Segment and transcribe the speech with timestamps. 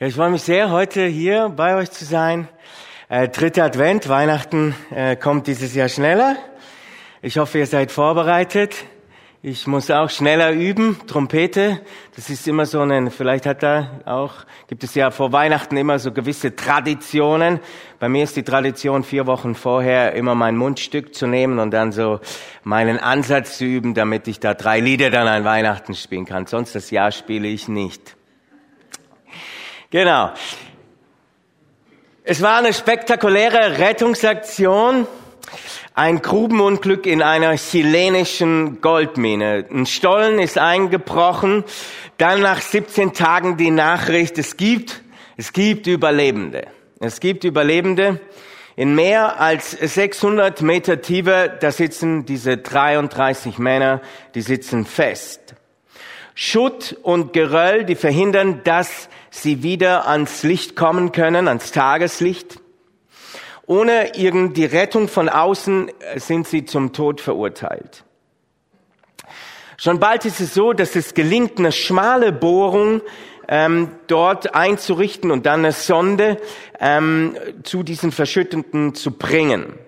[0.00, 2.48] Ja, ich freue mich sehr, heute hier bei euch zu sein.
[3.08, 6.34] Äh, dritter Advent, Weihnachten äh, kommt dieses Jahr schneller.
[7.22, 8.74] Ich hoffe, ihr seid vorbereitet.
[9.40, 11.80] Ich muss auch schneller üben, Trompete.
[12.16, 14.32] Das ist immer so ein, vielleicht hat da auch,
[14.66, 17.60] gibt es ja vor Weihnachten immer so gewisse Traditionen.
[18.00, 21.92] Bei mir ist die Tradition, vier Wochen vorher immer mein Mundstück zu nehmen und dann
[21.92, 22.18] so
[22.64, 26.46] meinen Ansatz zu üben, damit ich da drei Lieder dann an Weihnachten spielen kann.
[26.46, 28.16] Sonst das Jahr spiele ich nicht.
[29.94, 30.32] Genau.
[32.24, 35.06] Es war eine spektakuläre Rettungsaktion.
[35.94, 39.66] Ein Grubenunglück in einer chilenischen Goldmine.
[39.70, 41.62] Ein Stollen ist eingebrochen.
[42.18, 45.00] Dann nach 17 Tagen die Nachricht, es gibt,
[45.36, 46.66] es gibt Überlebende.
[46.98, 48.18] Es gibt Überlebende.
[48.74, 54.00] In mehr als 600 Meter Tiefe, da sitzen diese 33 Männer,
[54.34, 55.53] die sitzen fest.
[56.34, 62.60] Schutt und Geröll, die verhindern, dass sie wieder ans Licht kommen können, ans Tageslicht.
[63.66, 68.04] Ohne irgendeine Rettung von außen äh, sind sie zum Tod verurteilt.
[69.76, 73.00] Schon bald ist es so, dass es gelingt, eine schmale Bohrung
[73.48, 76.38] ähm, dort einzurichten und dann eine Sonde
[76.80, 79.78] ähm, zu diesen Verschütteten zu bringen.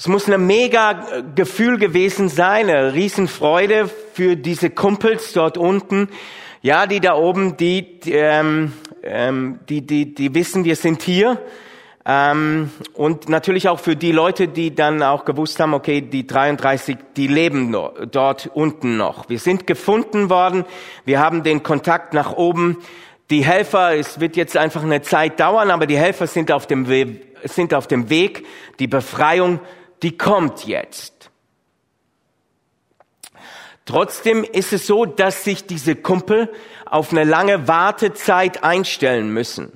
[0.00, 6.08] Es muss eine mega Gefühl gewesen sein, eine Riesenfreude für diese Kumpels dort unten,
[6.62, 11.38] ja, die da oben, die, ähm, ähm, die, die, die wissen, wir sind hier.
[12.06, 16.96] Ähm, und natürlich auch für die Leute, die dann auch gewusst haben, okay, die 33,
[17.18, 17.76] die leben
[18.10, 19.28] dort unten noch.
[19.28, 20.64] Wir sind gefunden worden,
[21.04, 22.78] wir haben den Kontakt nach oben.
[23.28, 26.88] Die Helfer, es wird jetzt einfach eine Zeit dauern, aber die Helfer sind auf dem
[26.88, 28.46] Weg, sind auf dem Weg.
[28.78, 29.60] Die Befreiung,
[30.02, 31.30] die kommt jetzt.
[33.84, 36.52] Trotzdem ist es so, dass sich diese Kumpel
[36.86, 39.72] auf eine lange Wartezeit einstellen müssen.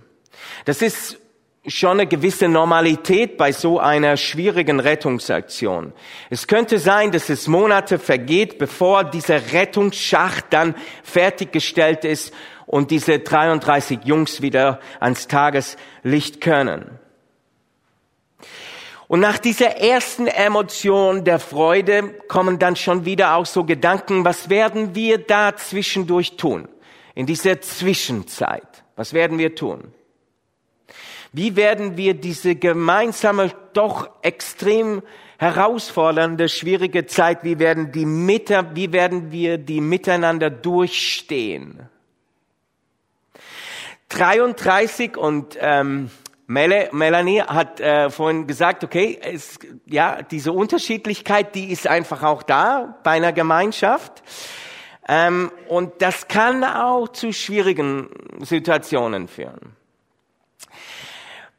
[0.66, 1.18] Das ist
[1.66, 5.92] schon eine gewisse Normalität bei so einer schwierigen Rettungsaktion.
[6.30, 12.34] Es könnte sein, dass es Monate vergeht, bevor dieser Rettungsschacht dann fertiggestellt ist
[12.66, 16.98] und diese 33 Jungs wieder ans Tageslicht können.
[19.06, 24.48] Und nach dieser ersten Emotion der Freude kommen dann schon wieder auch so Gedanken, was
[24.48, 26.68] werden wir da zwischendurch tun?
[27.14, 28.84] In dieser Zwischenzeit.
[28.96, 29.92] Was werden wir tun?
[31.32, 35.02] Wie werden wir diese gemeinsame, doch extrem
[35.38, 41.88] herausfordernde, schwierige Zeit, wie werden, die Mitte, wie werden wir die miteinander durchstehen?
[44.10, 46.10] 33 und ähm,
[46.46, 52.98] Melanie hat äh, vorhin gesagt, okay, es, ja, diese Unterschiedlichkeit, die ist einfach auch da
[53.02, 54.22] bei einer Gemeinschaft.
[55.08, 58.08] Ähm, und das kann auch zu schwierigen
[58.40, 59.74] Situationen führen.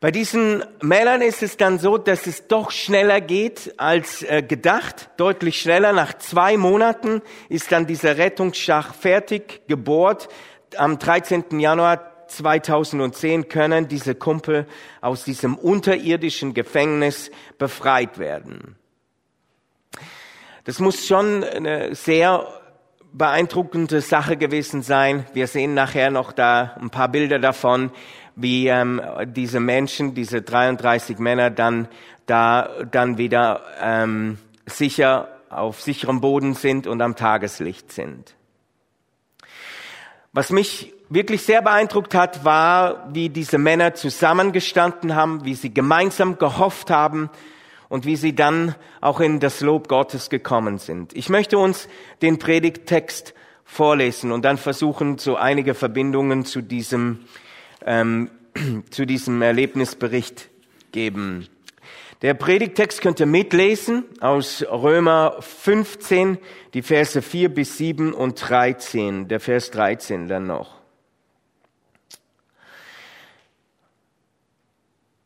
[0.01, 5.09] Bei diesen Männern ist es dann so, dass es doch schneller geht als äh, gedacht,
[5.17, 5.94] deutlich schneller.
[5.94, 10.28] Nach zwei Monaten ist dann dieser Rettungsschach fertig gebohrt.
[10.78, 11.59] Am 13.
[11.59, 14.68] Januar 2010 können diese Kumpel
[15.02, 18.75] aus diesem unterirdischen Gefängnis befreit werden.
[20.66, 22.47] Das muss schon eine sehr
[23.14, 25.25] beeindruckende Sache gewesen sein.
[25.34, 27.91] Wir sehen nachher noch da ein paar Bilder davon,
[28.35, 31.88] wie ähm, diese Menschen, diese 33 Männer dann
[32.25, 38.35] da dann wieder ähm, sicher auf sicherem Boden sind und am Tageslicht sind.
[40.34, 46.38] Was mich wirklich sehr beeindruckt hat, war, wie diese Männer zusammengestanden haben, wie sie gemeinsam
[46.38, 47.29] gehofft haben
[47.89, 51.16] und wie sie dann auch in das Lob Gottes gekommen sind.
[51.16, 51.88] Ich möchte uns
[52.21, 53.33] den Predigttext
[53.63, 57.25] vorlesen und dann versuchen, so einige Verbindungen zu diesem,
[57.85, 58.29] ähm,
[58.89, 60.49] zu diesem Erlebnisbericht
[60.91, 61.47] geben.
[62.22, 66.37] Der Predigtext könnt ihr mitlesen aus Römer 15,
[66.73, 70.84] die Verse 4 bis 7 und 13, der Vers 13 dann noch.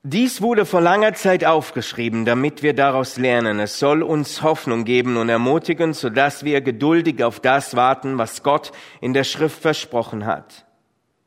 [0.03, 3.59] Dies wurde vor langer Zeit aufgeschrieben, damit wir daraus lernen.
[3.59, 8.71] Es soll uns Hoffnung geben und ermutigen, sodass wir geduldig auf das warten, was Gott
[9.01, 10.65] in der Schrift versprochen hat.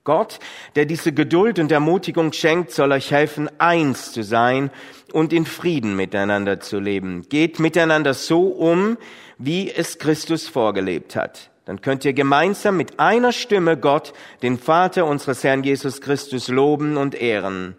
[0.05, 0.39] Gott,
[0.75, 4.71] der diese Geduld und Ermutigung schenkt, soll euch helfen, eins zu sein
[5.13, 7.27] und in Frieden miteinander zu leben.
[7.29, 8.97] Geht miteinander so um,
[9.37, 11.51] wie es Christus vorgelebt hat.
[11.67, 16.97] Dann könnt ihr gemeinsam mit einer Stimme Gott, den Vater unseres Herrn Jesus Christus, loben
[16.97, 17.77] und ehren.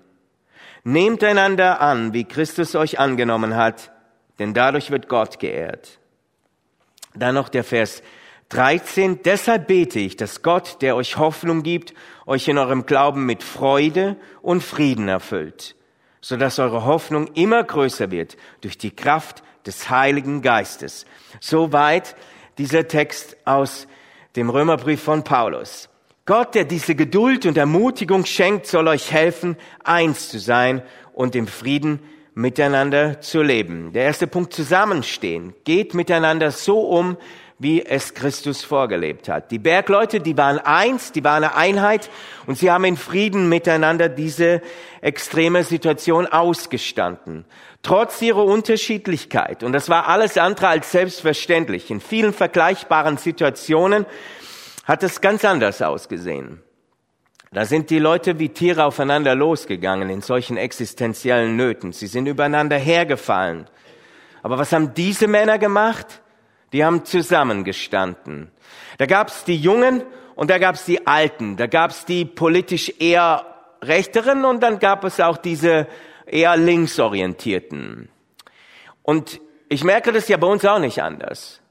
[0.84, 3.92] Nehmt einander an, wie Christus euch angenommen hat,
[4.40, 6.00] denn dadurch wird Gott geehrt.
[7.16, 8.04] Dann noch der Vers
[8.50, 9.24] 13.
[9.24, 11.94] Deshalb bete ich, dass Gott, der euch Hoffnung gibt,
[12.26, 15.76] euch in eurem Glauben mit Freude und Frieden erfüllt,
[16.22, 21.06] so dass eure Hoffnung immer größer wird durch die Kraft des Heiligen Geistes.
[21.40, 22.16] Soweit
[22.58, 23.88] dieser Text aus
[24.36, 25.90] dem Römerbrief von Paulus.
[26.26, 30.82] Gott, der diese Geduld und Ermutigung schenkt, soll euch helfen, eins zu sein
[31.12, 32.00] und im Frieden
[32.34, 33.92] miteinander zu leben.
[33.92, 35.54] Der erste Punkt, zusammenstehen.
[35.66, 37.18] Geht miteinander so um,
[37.60, 39.52] wie es Christus vorgelebt hat.
[39.52, 42.10] Die Bergleute, die waren eins, die waren eine Einheit
[42.48, 44.62] und sie haben in Frieden miteinander diese
[45.02, 47.44] extreme Situation ausgestanden.
[47.82, 49.62] Trotz ihrer Unterschiedlichkeit.
[49.62, 51.92] Und das war alles andere als selbstverständlich.
[51.92, 54.06] In vielen vergleichbaren Situationen
[54.84, 56.62] hat es ganz anders ausgesehen.
[57.52, 61.92] Da sind die Leute wie Tiere aufeinander losgegangen in solchen existenziellen Nöten.
[61.92, 63.68] Sie sind übereinander hergefallen.
[64.42, 66.22] Aber was haben diese Männer gemacht?
[66.74, 68.52] Die haben zusammengestanden.
[68.98, 70.04] Da gab's die Jungen
[70.36, 71.56] und da gab's die Alten.
[71.56, 73.46] Da gab's die politisch eher
[73.84, 75.88] Rechteren und dann gab es auch diese
[76.26, 78.10] eher linksorientierten.
[79.04, 81.63] Und ich merke das ja bei uns auch nicht anders.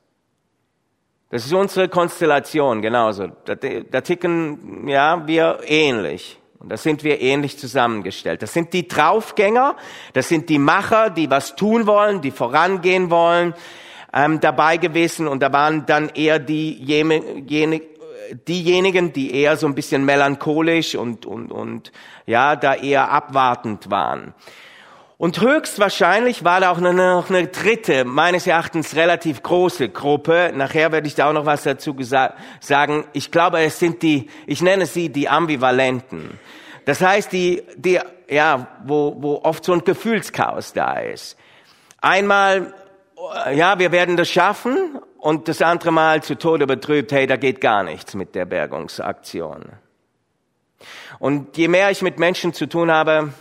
[1.33, 3.29] Das ist unsere Konstellation, genauso.
[3.47, 6.39] Da, da ticken ja, wir ähnlich.
[6.59, 8.43] Und da sind wir ähnlich zusammengestellt.
[8.43, 9.77] Das sind die Draufgänger,
[10.13, 13.55] das sind die Macher, die was tun wollen, die vorangehen wollen,
[14.13, 15.27] ähm, dabei gewesen.
[15.27, 17.81] Und da waren dann eher die, jene, jene,
[18.47, 21.93] diejenigen, die eher so ein bisschen melancholisch und, und, und
[22.27, 24.35] ja, da eher abwartend waren.
[25.23, 30.51] Und höchstwahrscheinlich war da auch noch eine dritte, meines Erachtens relativ große Gruppe.
[30.53, 31.97] Nachher werde ich da auch noch was dazu
[32.59, 33.05] sagen.
[33.13, 36.41] Ich glaube, es sind die, ich nenne sie die Ambivalenten.
[36.87, 41.37] Das heißt, die, die, ja, wo, wo oft so ein Gefühlschaos da ist.
[42.01, 42.75] Einmal,
[43.55, 47.61] ja, wir werden das schaffen und das andere Mal zu Tode betrübt, hey, da geht
[47.61, 49.67] gar nichts mit der Bergungsaktion.
[51.21, 53.33] Und je mehr ich mit Menschen zu tun habe,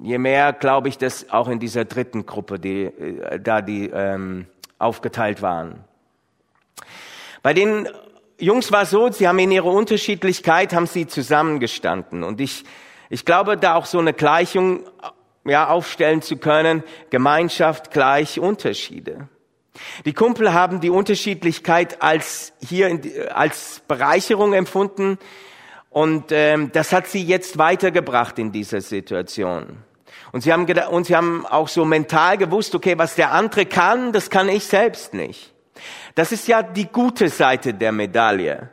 [0.00, 4.46] je mehr glaube ich, dass auch in dieser dritten Gruppe, die äh, da die ähm,
[4.78, 5.84] aufgeteilt waren.
[7.42, 7.88] Bei den
[8.38, 12.64] Jungs war es so, sie haben in ihrer Unterschiedlichkeit haben sie zusammengestanden und ich
[13.10, 14.80] ich glaube, da auch so eine Gleichung
[15.44, 19.28] ja aufstellen zu können, Gemeinschaft gleich Unterschiede.
[20.04, 23.02] Die Kumpel haben die Unterschiedlichkeit als hier in,
[23.32, 25.18] als Bereicherung empfunden
[25.94, 29.84] und ähm, das hat sie jetzt weitergebracht in dieser Situation.
[30.32, 34.12] Und sie, haben und sie haben auch so mental gewusst, okay, was der andere kann,
[34.12, 35.54] das kann ich selbst nicht.
[36.16, 38.70] Das ist ja die gute Seite der Medaille.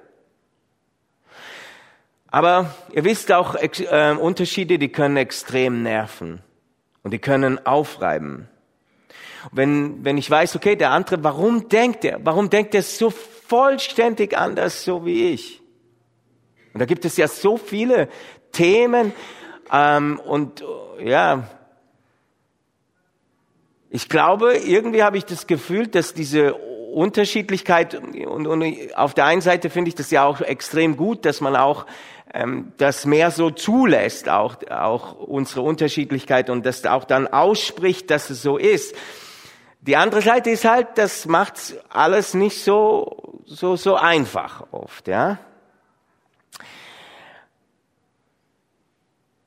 [2.26, 6.42] Aber ihr wisst auch, äh, Unterschiede, die können extrem nerven
[7.04, 8.50] und die können aufreiben.
[9.52, 12.20] Wenn, wenn ich weiß, okay, der andere, warum denkt er?
[12.24, 15.61] Warum denkt er so vollständig anders, so wie ich?
[16.74, 18.08] Und da gibt es ja so viele
[18.52, 19.14] Themen
[19.72, 20.64] ähm, und
[21.04, 21.48] ja,
[23.90, 29.42] ich glaube, irgendwie habe ich das Gefühl, dass diese Unterschiedlichkeit und, und auf der einen
[29.42, 31.86] Seite finde ich das ja auch extrem gut, dass man auch
[32.34, 38.30] ähm, das mehr so zulässt, auch, auch unsere Unterschiedlichkeit und das auch dann ausspricht, dass
[38.30, 38.96] es so ist.
[39.82, 45.40] Die andere Seite ist halt, das macht alles nicht so, so, so einfach oft, ja.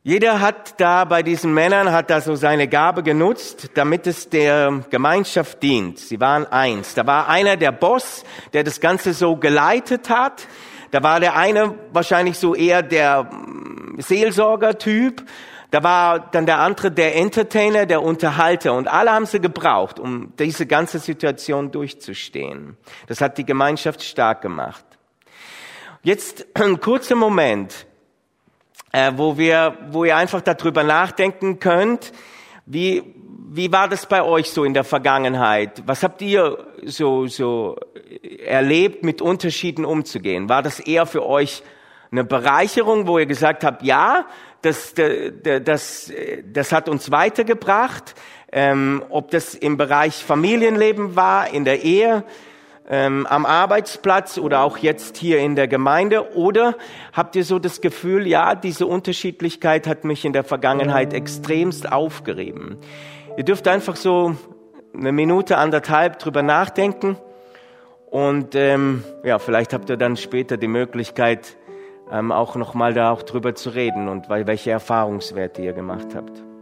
[0.06, 4.84] Jeder hat da bei diesen Männern, hat da so seine Gabe genutzt, damit es der
[4.90, 5.98] Gemeinschaft dient.
[5.98, 6.92] Sie waren eins.
[6.92, 10.46] Da war einer der Boss, der das Ganze so geleitet hat.
[10.90, 15.24] Da war der eine wahrscheinlich so eher der mm, Seelsorger-Typ.
[15.70, 18.74] Da war dann der andere der Entertainer, der Unterhalter.
[18.74, 22.76] Und alle haben sie gebraucht, um diese ganze Situation durchzustehen.
[23.06, 24.84] Das hat die Gemeinschaft stark gemacht.
[26.02, 27.86] Jetzt ein kurzer Moment
[28.94, 32.12] äh, wo wir, wo ihr einfach darüber nachdenken könnt,
[32.64, 33.02] wie,
[33.50, 35.82] wie war das bei euch so in der Vergangenheit?
[35.84, 37.76] Was habt ihr so, so
[38.46, 40.48] erlebt, mit Unterschieden umzugehen?
[40.48, 41.64] War das eher für euch
[42.12, 44.26] eine Bereicherung, wo ihr gesagt habt, ja,
[44.62, 46.12] das, das,
[46.52, 48.14] das hat uns weitergebracht,
[48.52, 52.22] ähm, ob das im Bereich Familienleben war, in der Ehe,
[52.88, 56.34] ähm, am Arbeitsplatz oder auch jetzt hier in der Gemeinde?
[56.34, 56.76] Oder
[57.12, 62.78] habt ihr so das Gefühl, ja, diese Unterschiedlichkeit hat mich in der Vergangenheit extremst aufgerieben?
[63.36, 64.36] Ihr dürft einfach so
[64.94, 67.16] eine Minute, anderthalb drüber nachdenken
[68.06, 71.56] und ähm, ja, vielleicht habt ihr dann später die Möglichkeit,
[72.12, 76.53] ähm, auch nochmal da auch drüber zu reden und welche Erfahrungswerte ihr gemacht habt.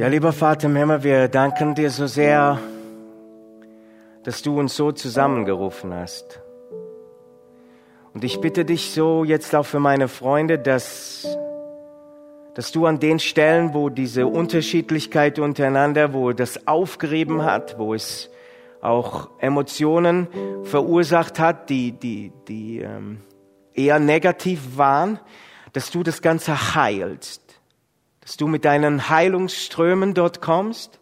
[0.00, 2.58] Ja, lieber Vater im Himmel, wir danken dir so sehr,
[4.22, 6.40] dass du uns so zusammengerufen hast.
[8.14, 11.28] Und ich bitte dich so jetzt auch für meine Freunde, dass,
[12.54, 18.30] dass du an den Stellen, wo diese Unterschiedlichkeit untereinander, wo das aufgerieben hat, wo es
[18.80, 20.28] auch Emotionen
[20.62, 23.20] verursacht hat, die, die, die ähm,
[23.74, 25.20] eher negativ waren,
[25.74, 27.49] dass du das Ganze heilst
[28.30, 31.00] dass du mit deinen Heilungsströmen dort kommst.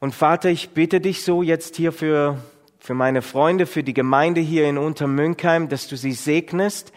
[0.00, 2.36] Und Vater, ich bitte dich so jetzt hier für,
[2.78, 6.92] für meine Freunde, für die Gemeinde hier in Untermünkheim, dass du sie segnest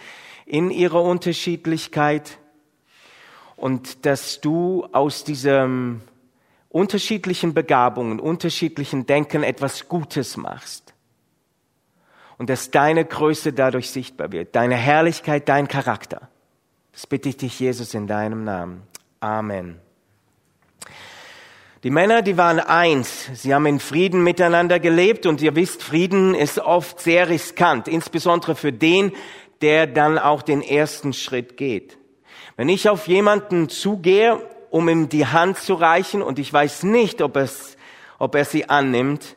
[0.46, 2.38] in ihrer Unterschiedlichkeit
[3.55, 6.01] und dass du aus diesem
[6.67, 10.94] unterschiedlichen Begabungen, unterschiedlichen Denken etwas Gutes machst.
[12.38, 16.27] Und dass deine Größe dadurch sichtbar wird, deine Herrlichkeit, dein Charakter.
[16.95, 18.83] Das bitte ich dich, Jesus, in deinem Namen.
[19.19, 19.81] Amen.
[21.83, 23.29] Die Männer, die waren eins.
[23.33, 28.55] Sie haben in Frieden miteinander gelebt und ihr wisst, Frieden ist oft sehr riskant, insbesondere
[28.55, 29.11] für den,
[29.59, 31.97] der dann auch den ersten Schritt geht.
[32.55, 37.21] Wenn ich auf jemanden zugehe, um ihm die Hand zu reichen und ich weiß nicht,
[37.21, 37.75] ob, es,
[38.19, 39.35] ob er sie annimmt,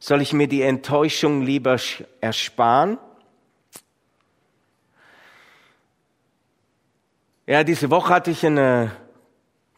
[0.00, 1.76] soll ich mir die Enttäuschung lieber
[2.20, 2.98] ersparen
[7.48, 8.90] Ja, diese Woche hatte ich einen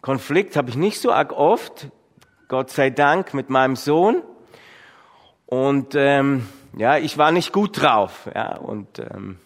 [0.00, 1.88] Konflikt, habe ich nicht so arg oft,
[2.48, 4.22] Gott sei Dank, mit meinem Sohn.
[5.44, 6.48] Und ähm,
[6.78, 8.26] ja, ich war nicht gut drauf.
[8.34, 9.38] Ja, und ähm,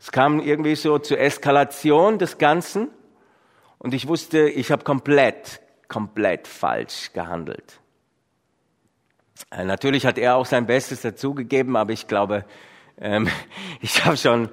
[0.00, 2.88] es kam irgendwie so zur Eskalation des Ganzen.
[3.78, 7.78] Und ich wusste, ich habe komplett, komplett falsch gehandelt.
[9.52, 12.44] Äh, natürlich hat er auch sein Bestes dazugegeben, aber ich glaube,
[12.98, 13.28] ähm,
[13.80, 14.48] ich habe schon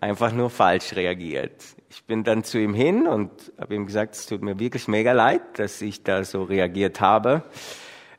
[0.00, 1.52] einfach nur falsch reagiert
[1.96, 5.12] ich bin dann zu ihm hin und habe ihm gesagt, es tut mir wirklich mega
[5.12, 7.42] leid, dass ich da so reagiert habe.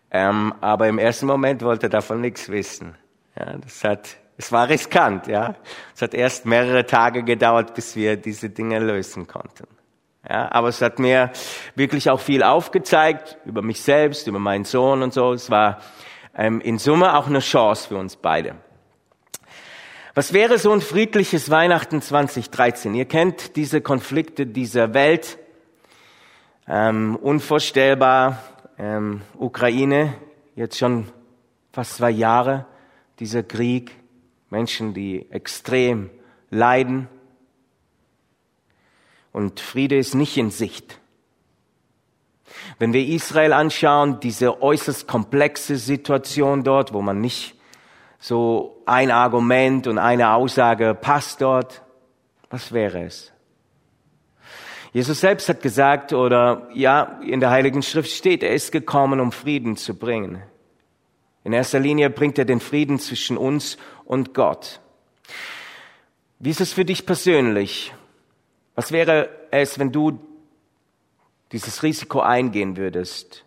[0.10, 2.96] Ähm, aber im ersten Moment wollte er davon nichts wissen.
[3.38, 5.54] Ja, das hat, es war riskant, ja.
[5.94, 9.68] Es hat erst mehrere Tage gedauert, bis wir diese Dinge lösen konnten.
[10.28, 11.32] Ja, aber es hat mir
[11.76, 15.34] wirklich auch viel aufgezeigt über mich selbst, über meinen Sohn und so.
[15.34, 15.82] Es war
[16.36, 18.56] ähm, in Summe auch eine Chance für uns beide.
[20.18, 22.96] Was wäre so ein friedliches Weihnachten 2013?
[22.96, 25.38] Ihr kennt diese Konflikte dieser Welt.
[26.68, 28.42] Ähm, unvorstellbar.
[28.80, 30.16] Ähm, Ukraine,
[30.56, 31.06] jetzt schon
[31.72, 32.66] fast zwei Jahre,
[33.20, 33.92] dieser Krieg.
[34.50, 36.10] Menschen, die extrem
[36.50, 37.08] leiden.
[39.32, 41.00] Und Friede ist nicht in Sicht.
[42.80, 47.57] Wenn wir Israel anschauen, diese äußerst komplexe Situation dort, wo man nicht
[48.20, 51.84] so ein Argument und eine Aussage passt dort,
[52.50, 53.32] was wäre es?
[54.94, 59.32] Jesus selbst hat gesagt, oder ja, in der Heiligen Schrift steht, er ist gekommen, um
[59.32, 60.42] Frieden zu bringen.
[61.44, 64.80] In erster Linie bringt er den Frieden zwischen uns und Gott.
[66.40, 67.94] Wie ist es für dich persönlich?
[68.76, 70.20] Was wäre es, wenn du
[71.52, 73.46] dieses Risiko eingehen würdest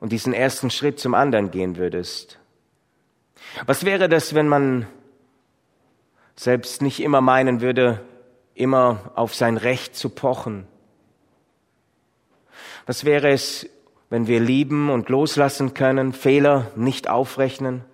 [0.00, 2.38] und diesen ersten Schritt zum anderen gehen würdest?
[3.64, 4.86] Was wäre das, wenn man
[6.34, 8.02] selbst nicht immer meinen würde,
[8.54, 10.66] immer auf sein Recht zu pochen?
[12.84, 13.68] Was wäre es,
[14.10, 17.84] wenn wir lieben und loslassen können, Fehler nicht aufrechnen,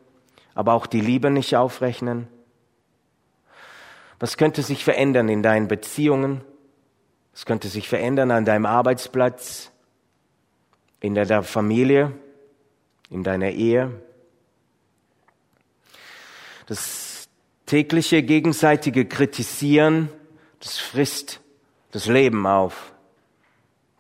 [0.55, 2.27] aber auch die Liebe nicht aufrechnen?
[4.19, 6.43] Was könnte sich verändern in deinen Beziehungen?
[7.33, 9.71] Was könnte sich verändern an deinem Arbeitsplatz,
[11.01, 12.13] in der Familie,
[13.09, 13.93] in deiner Ehe?
[16.73, 17.29] Das
[17.67, 20.09] tägliche gegenseitige Kritisieren,
[20.59, 21.43] das frisst
[21.91, 22.95] das Leben auf.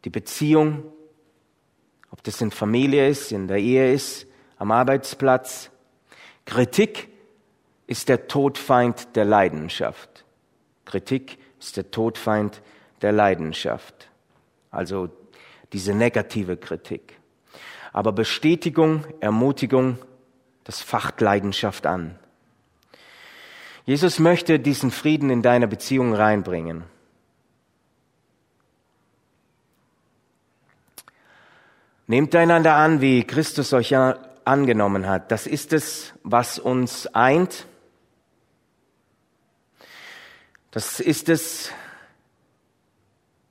[0.07, 0.83] Die Beziehung,
[2.11, 4.26] ob das in Familie ist, in der Ehe ist,
[4.57, 5.69] am Arbeitsplatz.
[6.47, 7.11] Kritik
[7.88, 10.25] ist der Todfeind der Leidenschaft.
[10.87, 12.62] Kritik ist der Todfeind
[13.02, 14.09] der Leidenschaft.
[14.71, 15.11] Also
[15.75, 17.21] diese negative Kritik.
[17.93, 19.99] Aber Bestätigung, Ermutigung,
[20.64, 22.19] das facht Leidenschaft an.
[23.85, 26.85] Jesus möchte diesen Frieden in deine Beziehung reinbringen.
[32.07, 33.95] Nehmt einander an, wie Christus euch
[34.45, 35.33] angenommen hat.
[35.33, 37.67] Das ist es, was uns eint.
[40.71, 41.71] Das ist es,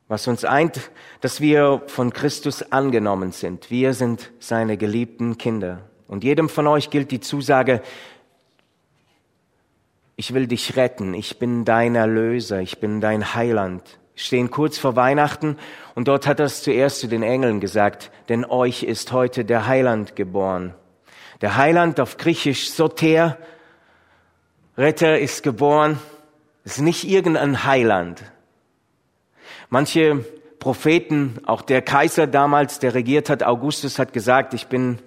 [0.08, 3.70] was uns eint, dass wir von Christus angenommen sind.
[3.70, 5.90] Wir sind seine geliebten Kinder.
[6.08, 7.82] Und jedem von euch gilt die Zusage,
[10.22, 13.82] ich will dich retten, ich bin dein Erlöser, ich bin dein Heiland,
[14.14, 15.58] stehen kurz vor Weihnachten
[15.96, 19.66] und dort hat er es zuerst zu den Engeln gesagt, denn euch ist heute der
[19.66, 20.76] Heiland geboren.
[21.42, 23.40] Der Heiland auf Griechisch Soter,
[24.78, 25.98] Retter ist geboren,
[26.66, 28.22] ist nicht irgendein Heiland.
[29.72, 30.24] Manche
[30.60, 35.00] Propheten, auch der Kaiser damals, der regiert hat, Augustus hat gesagt, ich bin,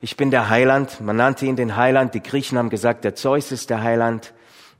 [0.00, 1.02] ich bin der Heiland.
[1.02, 2.14] Man nannte ihn den Heiland.
[2.14, 4.32] Die Griechen haben gesagt, der Zeus ist der Heiland.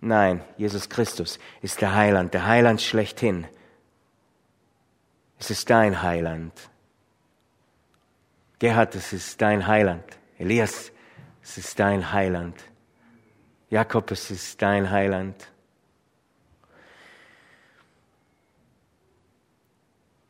[0.06, 3.44] Nein, Jesus Christus ist der Heiland, der Heiland schlechthin.
[5.36, 6.52] Es ist dein Heiland.
[8.60, 10.04] Gerhard, es ist dein Heiland.
[10.38, 10.92] Elias,
[11.42, 12.54] es ist dein Heiland.
[13.68, 15.48] Jakob, es ist dein Heiland.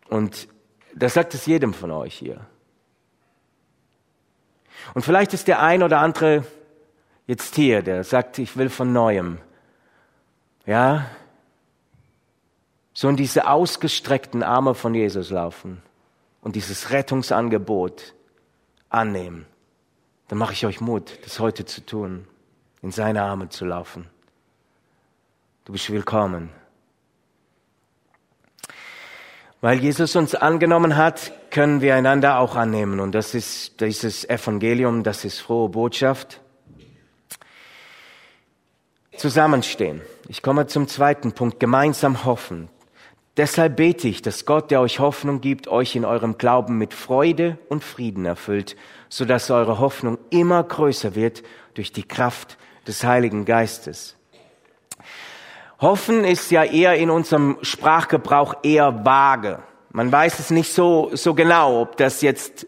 [0.08, 0.48] Und
[0.94, 2.46] das sagt es jedem von euch hier.
[4.94, 6.46] Und vielleicht ist der ein oder andere
[7.26, 9.38] jetzt hier, der sagt, ich will von neuem.
[10.66, 11.06] Ja,
[12.92, 15.80] so in diese ausgestreckten Arme von Jesus laufen
[16.40, 18.14] und dieses Rettungsangebot
[18.88, 19.46] annehmen,
[20.28, 22.26] dann mache ich euch Mut, das heute zu tun,
[22.82, 24.08] in seine Arme zu laufen.
[25.64, 26.50] Du bist willkommen.
[29.60, 33.00] Weil Jesus uns angenommen hat, können wir einander auch annehmen.
[33.00, 36.40] Und das ist dieses Evangelium, das ist frohe Botschaft.
[39.16, 40.02] Zusammenstehen.
[40.28, 41.60] Ich komme zum zweiten Punkt.
[41.60, 42.68] Gemeinsam hoffen.
[43.36, 47.58] Deshalb bete ich, dass Gott, der euch Hoffnung gibt, euch in eurem Glauben mit Freude
[47.68, 48.76] und Frieden erfüllt,
[49.08, 51.42] so dass eure Hoffnung immer größer wird
[51.74, 54.16] durch die Kraft des Heiligen Geistes.
[55.80, 59.62] Hoffen ist ja eher in unserem Sprachgebrauch eher vage.
[59.90, 62.66] Man weiß es nicht so, so genau, ob das jetzt,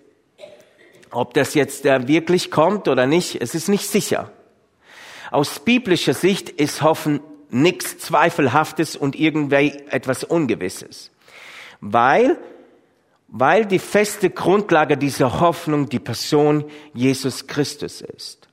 [1.10, 3.40] ob das jetzt äh, wirklich kommt oder nicht.
[3.40, 4.30] Es ist nicht sicher.
[5.30, 11.10] Aus biblischer Sicht ist Hoffen nichts Zweifelhaftes und irgendwie etwas Ungewisses.
[11.80, 12.38] Weil,
[13.28, 16.64] weil die feste Grundlage dieser Hoffnung die Person
[16.94, 18.48] Jesus Christus ist.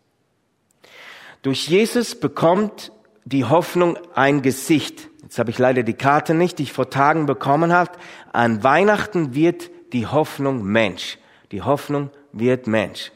[1.41, 2.91] Durch Jesus bekommt
[3.25, 5.09] die Hoffnung ein Gesicht.
[5.21, 7.91] Jetzt habe ich leider die Karte nicht, die ich vor Tagen bekommen habe.
[8.31, 11.17] An Weihnachten wird die Hoffnung Mensch.
[11.51, 13.11] Die Hoffnung wird Mensch.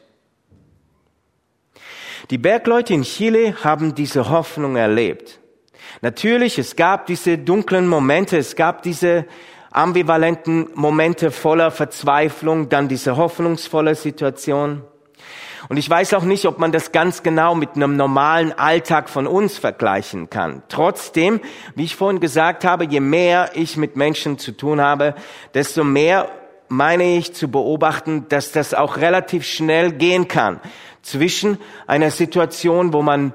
[2.30, 5.40] Die Bergleute in Chile haben diese Hoffnung erlebt.
[6.00, 9.26] Natürlich, es gab diese dunklen Momente, es gab diese
[9.72, 14.82] ambivalenten Momente voller Verzweiflung, dann diese hoffnungsvolle Situation.
[15.68, 19.26] Und ich weiß auch nicht, ob man das ganz genau mit einem normalen Alltag von
[19.26, 20.62] uns vergleichen kann.
[20.68, 21.40] Trotzdem,
[21.74, 25.14] wie ich vorhin gesagt habe, je mehr ich mit Menschen zu tun habe,
[25.52, 26.28] desto mehr
[26.70, 30.60] meine ich zu beobachten, dass das auch relativ schnell gehen kann.
[31.02, 33.32] Zwischen einer Situation, wo man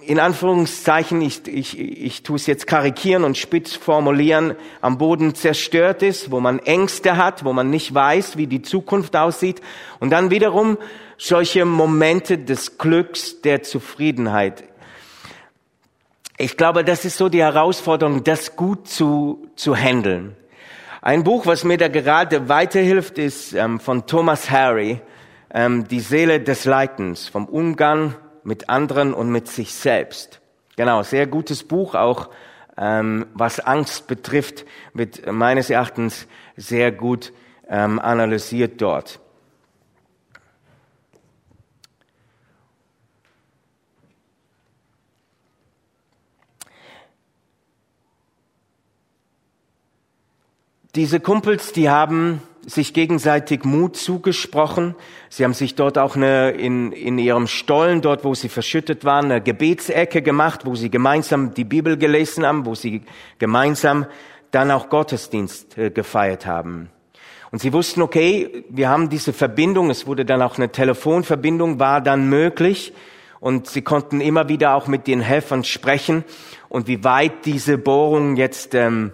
[0.00, 6.02] in Anführungszeichen, ich, ich, ich tue es jetzt karikieren und spitz formulieren, am Boden zerstört
[6.02, 9.60] ist, wo man Ängste hat, wo man nicht weiß, wie die Zukunft aussieht.
[9.98, 10.78] Und dann wiederum
[11.18, 14.64] solche Momente des Glücks, der Zufriedenheit.
[16.38, 20.37] Ich glaube, das ist so die Herausforderung, das gut zu, zu handeln.
[21.08, 25.00] Ein Buch, was mir da gerade weiterhilft, ist ähm, von Thomas Harry,
[25.50, 30.42] ähm, Die Seele des Leidens, vom Umgang mit anderen und mit sich selbst.
[30.76, 32.28] Genau, sehr gutes Buch, auch
[32.76, 36.26] ähm, was Angst betrifft, wird meines Erachtens
[36.58, 37.32] sehr gut
[37.70, 39.18] ähm, analysiert dort.
[50.94, 54.94] Diese Kumpels, die haben sich gegenseitig Mut zugesprochen.
[55.28, 59.26] Sie haben sich dort auch eine, in, in ihrem Stollen, dort wo sie verschüttet waren,
[59.26, 63.02] eine Gebetsecke gemacht, wo sie gemeinsam die Bibel gelesen haben, wo sie
[63.38, 64.06] gemeinsam
[64.50, 66.90] dann auch Gottesdienst äh, gefeiert haben.
[67.50, 72.00] Und sie wussten, okay, wir haben diese Verbindung, es wurde dann auch eine Telefonverbindung, war
[72.00, 72.92] dann möglich.
[73.40, 76.24] Und sie konnten immer wieder auch mit den Helfern sprechen
[76.68, 79.12] und wie weit diese Bohrung jetzt ähm,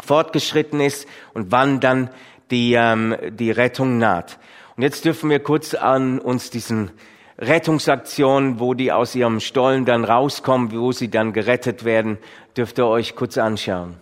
[0.00, 2.10] fortgeschritten ist und wann dann
[2.50, 4.38] die, ähm, die Rettung naht.
[4.76, 6.90] Und jetzt dürfen wir kurz an uns diesen
[7.38, 12.18] Rettungsaktion, wo die aus ihrem Stollen dann rauskommen, wo sie dann gerettet werden,
[12.56, 13.96] dürft ihr euch kurz anschauen.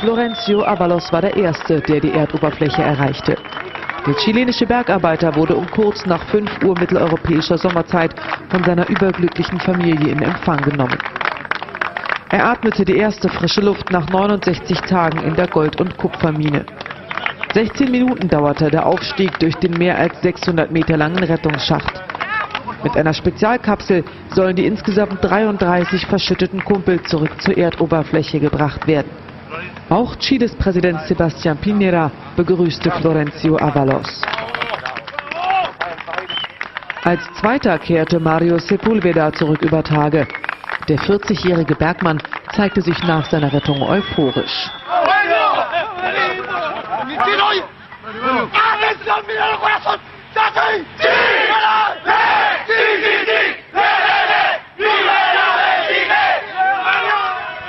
[0.00, 3.36] Florencio Avalos war der Erste, der die Erdoberfläche erreichte.
[4.06, 8.14] Der chilenische Bergarbeiter wurde um kurz nach 5 Uhr mitteleuropäischer Sommerzeit
[8.48, 10.98] von seiner überglücklichen Familie in Empfang genommen.
[12.30, 16.66] Er atmete die erste frische Luft nach 69 Tagen in der Gold- und Kupfermine.
[17.54, 22.02] 16 Minuten dauerte der Aufstieg durch den mehr als 600 Meter langen Rettungsschacht.
[22.84, 29.10] Mit einer Spezialkapsel sollen die insgesamt 33 verschütteten Kumpel zurück zur Erdoberfläche gebracht werden.
[29.88, 34.22] Auch Chiles Präsident Sebastián Piñera begrüßte Florencio Avalos.
[37.04, 40.28] Als Zweiter kehrte Mario Sepulveda zurück über Tage.
[40.88, 42.22] Der 40-jährige Bergmann
[42.56, 44.70] zeigte sich nach seiner Rettung euphorisch.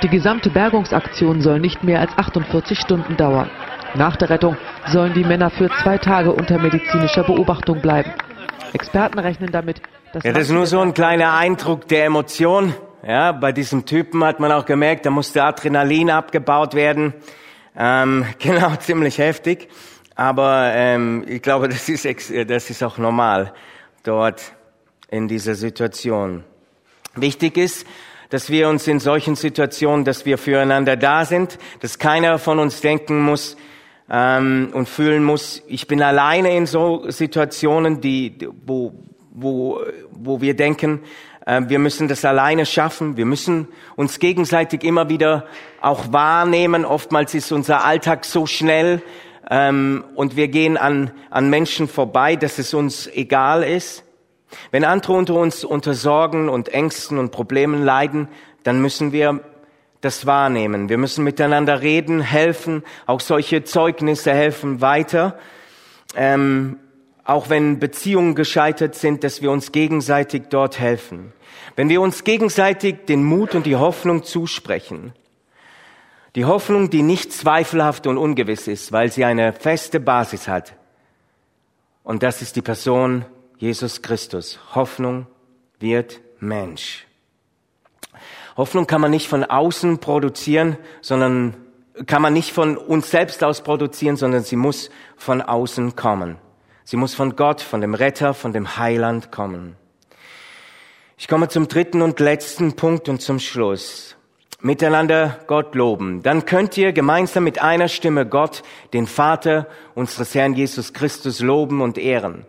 [0.02, 3.50] Die gesamte Bergungsaktion soll nicht mehr als 48 Stunden dauern.
[3.94, 4.56] Nach der Rettung
[4.86, 8.14] sollen die Männer für zwei Tage unter medizinischer Beobachtung bleiben.
[8.72, 9.82] Experten rechnen damit,
[10.14, 10.24] dass...
[10.24, 12.72] Ja, das ist nur so ein kleiner Eindruck der Emotion.
[13.06, 17.14] Ja, bei diesem Typen hat man auch gemerkt, da musste Adrenalin abgebaut werden.
[17.76, 19.68] Ähm, genau, ziemlich heftig.
[20.14, 23.54] Aber ähm, ich glaube, das ist, das ist auch normal
[24.02, 24.52] dort
[25.10, 26.44] in dieser Situation.
[27.14, 27.86] Wichtig ist,
[28.28, 32.82] dass wir uns in solchen Situationen, dass wir füreinander da sind, dass keiner von uns
[32.82, 33.56] denken muss
[34.10, 38.36] ähm, und fühlen muss, ich bin alleine in so Situationen, die,
[38.66, 38.92] wo,
[39.30, 41.00] wo, wo wir denken,
[41.46, 45.46] wir müssen das alleine schaffen, wir müssen uns gegenseitig immer wieder
[45.80, 46.84] auch wahrnehmen.
[46.84, 49.02] Oftmals ist unser Alltag so schnell
[49.50, 54.04] ähm, und wir gehen an, an Menschen vorbei, dass es uns egal ist.
[54.70, 58.28] Wenn andere unter uns unter Sorgen und Ängsten und Problemen leiden,
[58.62, 59.40] dann müssen wir
[60.00, 60.88] das wahrnehmen.
[60.88, 62.84] Wir müssen miteinander reden, helfen.
[63.06, 65.38] Auch solche Zeugnisse helfen weiter.
[66.16, 66.78] Ähm,
[67.30, 71.32] auch wenn Beziehungen gescheitert sind, dass wir uns gegenseitig dort helfen.
[71.76, 75.12] Wenn wir uns gegenseitig den Mut und die Hoffnung zusprechen,
[76.34, 80.74] die Hoffnung, die nicht zweifelhaft und ungewiss ist, weil sie eine feste Basis hat.
[82.02, 83.24] Und das ist die Person
[83.58, 84.58] Jesus Christus.
[84.74, 85.28] Hoffnung
[85.78, 87.06] wird Mensch.
[88.56, 91.54] Hoffnung kann man nicht von außen produzieren, sondern
[92.06, 96.36] kann man nicht von uns selbst aus produzieren, sondern sie muss von außen kommen.
[96.90, 99.76] Sie muss von Gott, von dem Retter, von dem Heiland kommen.
[101.16, 104.16] Ich komme zum dritten und letzten Punkt und zum Schluss.
[104.60, 106.24] Miteinander Gott loben.
[106.24, 111.80] Dann könnt ihr gemeinsam mit einer Stimme Gott, den Vater unseres Herrn Jesus Christus, loben
[111.80, 112.44] und ehren.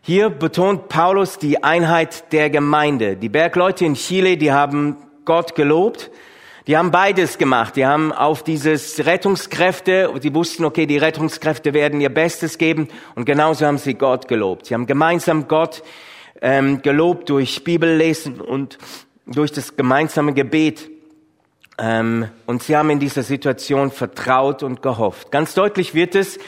[0.00, 3.18] Hier betont Paulus die Einheit der Gemeinde.
[3.18, 6.10] Die Bergleute in Chile, die haben Gott gelobt.
[6.68, 7.76] Die haben beides gemacht.
[7.76, 13.24] Die haben auf dieses Rettungskräfte, die wussten, okay, die Rettungskräfte werden ihr Bestes geben und
[13.24, 14.66] genauso haben sie Gott gelobt.
[14.66, 15.82] Sie haben gemeinsam Gott
[16.42, 18.76] ähm, gelobt durch Bibellesen und
[19.26, 20.90] durch das gemeinsame Gebet.
[21.78, 25.32] Ähm, und sie haben in dieser Situation vertraut und gehofft.
[25.32, 26.38] Ganz deutlich wird es,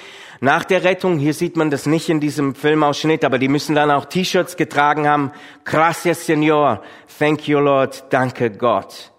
[0.43, 3.91] nach der Rettung, hier sieht man das nicht in diesem Filmausschnitt, aber die müssen dann
[3.91, 5.33] auch T-Shirts getragen haben.
[5.65, 6.81] Gracias, Señor.
[7.19, 8.05] Thank you, Lord.
[8.11, 9.13] Danke, Gott.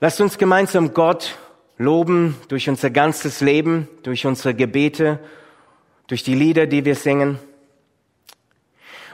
[0.00, 1.36] Lasst uns gemeinsam Gott
[1.76, 5.18] loben durch unser ganzes Leben, durch unsere Gebete,
[6.06, 7.40] durch die Lieder, die wir singen.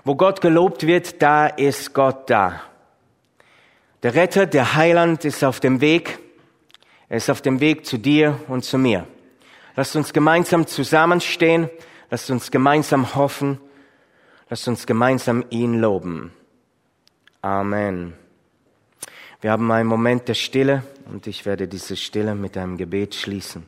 [0.05, 2.61] Wo Gott gelobt wird, da ist Gott da.
[4.03, 6.19] Der Retter, der Heiland ist auf dem Weg.
[7.09, 9.07] Er ist auf dem Weg zu dir und zu mir.
[9.77, 11.71] Lasst uns gemeinsam zusammenstehen.
[12.11, 13.59] Lasst uns gemeinsam hoffen.
[14.51, 16.33] Lasst uns gemeinsam ihn loben.
[17.41, 18.13] Amen.
[19.45, 23.67] Wir haben einen Moment der Stille und ich werde diese Stille mit einem Gebet schließen.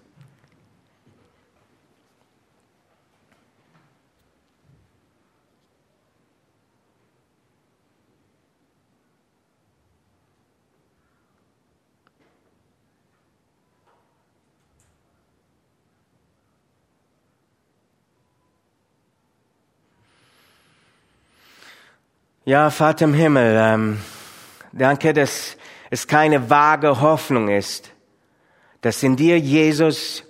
[22.47, 24.01] Ja, Vater im Himmel, ähm,
[24.73, 25.59] danke, dass
[25.91, 27.93] es keine vage Hoffnung ist,
[28.81, 30.25] dass in dir Jesus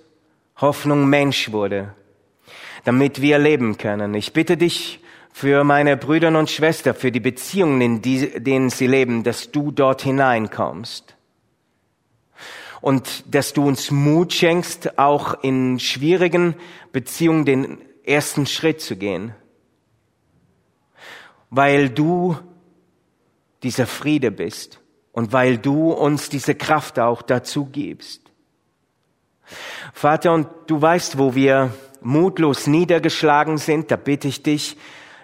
[0.56, 1.94] Hoffnung Mensch wurde,
[2.84, 4.14] damit wir leben können.
[4.14, 5.00] Ich bitte dich
[5.32, 10.02] für meine Brüder und Schwestern, für die Beziehungen, in denen sie leben, dass du dort
[10.02, 11.14] hineinkommst.
[12.80, 16.54] Und dass du uns Mut schenkst, auch in schwierigen
[16.92, 19.34] Beziehungen den ersten Schritt zu gehen
[21.50, 22.36] weil du
[23.62, 24.80] dieser Friede bist
[25.16, 28.20] und weil du uns diese Kraft auch dazu gibst.
[29.94, 34.76] Vater, und du weißt, wo wir mutlos niedergeschlagen sind, da bitte ich dich,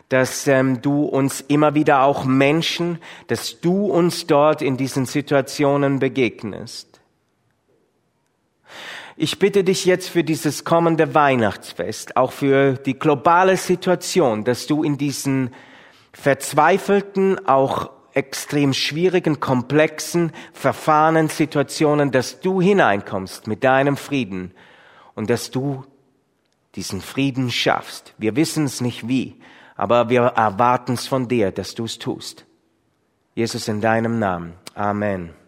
[0.08, 5.98] dass ähm, du uns immer wieder auch Menschen, dass du uns dort in diesen Situationen
[5.98, 7.02] begegnest.
[9.18, 14.82] Ich bitte dich jetzt für dieses kommende Weihnachtsfest, auch für die globale Situation, dass du
[14.82, 15.50] in diesen
[16.14, 24.52] verzweifelten, auch extrem schwierigen, komplexen, verfahrenen Situationen, dass du hineinkommst mit deinem Frieden
[25.14, 25.84] und dass du
[26.74, 28.14] diesen Frieden schaffst.
[28.18, 29.36] Wir wissen es nicht wie,
[29.76, 32.46] aber wir erwarten es von dir, dass du es tust.
[33.34, 34.54] Jesus in deinem Namen.
[34.74, 35.41] Amen.